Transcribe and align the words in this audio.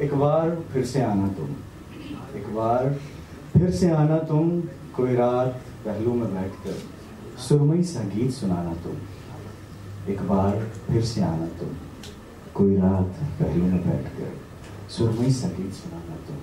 एक 0.00 0.14
बार 0.14 0.64
फिर 0.72 0.84
से 0.84 1.02
आना 1.02 1.28
तुम। 1.28 1.46
एक 2.36 2.54
बार 2.54 2.98
फिर 3.52 3.70
से 3.70 3.90
आना 3.90 4.18
तुम, 4.18 4.60
कोई 4.96 5.14
रात 5.14 5.60
पहलू 5.84 6.14
में 6.14 6.34
बैठकर 6.34 6.78
सुरमई 7.40 7.82
संगीत 7.82 8.30
सुनाना 8.30 8.74
तुम। 8.74 8.96
एक 10.12 10.22
बार 10.22 10.70
फिर 10.86 11.04
से 11.04 11.22
आना 11.22 11.46
तुम, 11.46 11.68
कोई 12.54 12.76
रात 12.76 13.14
पहलू 13.42 13.64
में 13.64 13.90
बैठकर 13.90 14.36
सुरमई 14.90 15.30
संगीत 15.30 15.72
सुनाना 15.72 16.16
तुम। 16.16 16.36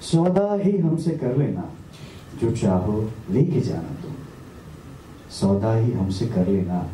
सौदा 0.00 0.54
ही 0.54 0.78
हमसे 0.78 1.10
कर 1.10 1.36
लेना, 1.36 1.64
जो 2.40 2.56
चाहो 2.56 3.10
लेके 3.30 3.60
जाना 3.60 4.02
तुम। 4.02 4.14
सौदा 5.30 5.74
ही 5.74 5.92
हमसे 5.92 6.26
कर 6.26 6.48
लेना, 6.48 6.86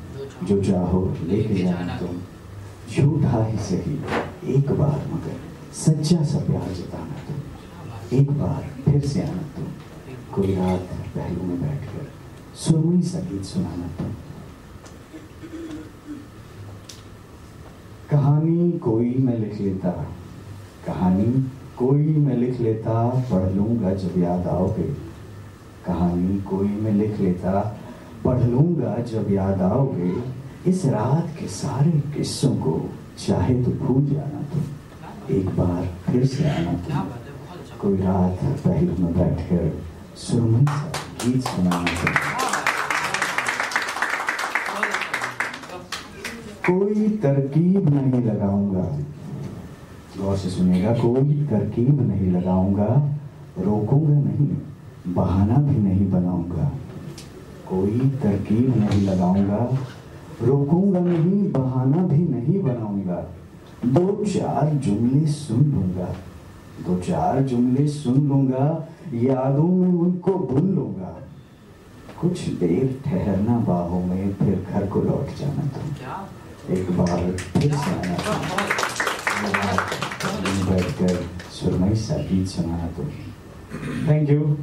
जो 0.44 0.64
चाहो 0.64 1.16
लेके 1.22 1.54
जाना 1.54 1.98
तुम। 1.98 2.16
झूठा 2.90 3.44
ही 3.44 3.58
सही, 3.58 4.00
एक 4.54 4.70
बार 4.70 5.06
मगर। 5.12 5.55
सच्चा 5.74 6.24
सा 6.24 6.38
प्यार 6.38 6.72
जताना 6.72 7.16
तुम 7.26 8.18
एक 8.18 8.30
बार 8.30 8.68
फिर 8.84 9.00
से 9.00 9.22
आना 9.22 9.42
तुम 9.56 9.64
कोई 10.34 10.54
रात 10.54 10.88
पहलू 11.16 11.42
में 11.42 11.60
बैठकर 11.60 12.08
सुरमई 12.54 13.02
संगीत 13.02 13.44
सुनाना 13.44 13.88
तुम 13.98 14.14
कहानी 18.10 18.72
कोई 18.72 19.14
मैं 19.14 19.38
लिख 19.38 19.60
लेता, 19.60 19.90
कहानी 20.86 21.50
कोई 21.78 22.06
मैं 22.06 22.36
लिख 22.36 22.60
लेता, 22.60 23.08
पढ़ 23.30 23.52
लूँगा 23.52 23.94
जब 23.94 24.18
याद 24.18 24.46
आओगे। 24.46 24.82
कहानी 25.86 26.40
कोई 26.40 26.68
मैं 26.68 26.92
लिख 26.92 27.20
लेता, 27.20 27.80
पढ़ 28.24 28.42
लूँगा 28.42 28.96
जब 29.02 29.30
याद 29.30 29.62
आओगे। 29.62 30.12
इस 30.70 30.84
रात 30.84 31.36
के 31.40 31.48
सारे 31.48 31.90
किस्सों 31.90 32.56
को 32.56 32.90
चाहे 33.26 33.64
तो 33.64 33.70
भूल 33.70 34.06
जाना 34.06 34.42
तुम। 34.42 34.62
एक 35.30 35.46
बार 35.48 36.12
फिर 36.12 36.26
से 36.26 36.50
आना 36.50 36.72
तुम 36.72 37.08
कोई 37.80 37.96
रात 37.96 38.38
पहलू 38.44 39.04
में 39.04 39.18
बैठकर 39.18 39.82
सुरमई 40.16 40.64
सा 40.64 40.92
गीत 41.24 41.42
सुनाना 41.42 41.84
तुम 41.84 42.12
कोई 46.66 47.08
तरकीब 47.08 47.88
नहीं 47.94 48.22
लगाऊँगा। 48.24 48.98
गौर 50.20 50.36
से 50.36 50.50
सुनेगा, 50.50 50.92
कोई 50.92 51.46
तरकीब 51.50 52.00
नहीं 52.10 52.30
लगाऊँगा। 52.32 53.18
रोकूँगा 53.58 54.14
नहीं, 54.14 54.56
बहाना 55.14 55.54
भी 55.54 55.76
नहीं 55.78 56.10
बनाऊँगा। 56.10 56.72
कोई 57.68 57.98
तरकीब 57.98 58.76
नहीं 58.76 59.02
लगाऊँगा। 59.08 59.78
रोकूँगा 60.42 61.00
नहीं, 61.00 61.52
बहाना 61.52 61.96
भी 61.96 62.18
नहीं 62.18 62.62
बनाऊँगा। 62.62 63.28
दो 63.86 64.24
चार 64.24 64.70
जुमले 64.74 65.26
सुन 65.26 65.64
लूँगा। 65.64 66.06
दो 66.86 67.00
चार 67.00 67.42
जुमले 67.42 67.88
सुन 67.88 68.28
लूँगा 68.28 68.88
यादों 69.14 69.68
में 69.68 69.98
उनको 70.00 70.32
भूल 70.32 70.68
लूँगा। 70.70 71.12
कुछ 72.20 72.40
देर 72.40 73.00
ठहरना 73.04 73.58
बाहों 73.58 74.00
में 74.06 74.34
फिर 74.34 74.66
घर 74.70 74.86
को 74.86 75.02
लौट 75.02 75.36
जाना 75.38 75.66
तुम। 75.66 76.74
एक 76.74 76.90
बार 76.90 77.36
फिर 77.36 77.74
से 77.74 77.90
आना 77.90 78.16
बैठकर 80.70 81.14
सुरमई 81.52 81.94
सा 81.94 82.16
गीत 82.16 82.46
सुनाना 82.46 82.88
तुम। 82.96 83.08
थैंक 84.08 84.30
यू 84.30 84.56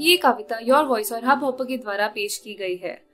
ये 0.00 0.16
कविता 0.16 0.58
योर 0.62 0.84
वॉइस 0.84 1.12
और 1.12 1.18
हब 1.18 1.28
हाँ 1.28 1.40
हॉपर 1.40 1.64
के 1.64 1.76
द्वारा 1.76 2.06
पेश 2.06 2.36
की 2.38 2.54
गई 2.54 2.76
है। 2.76 3.13